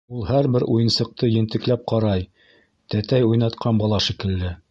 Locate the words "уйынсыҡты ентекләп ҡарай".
0.75-2.25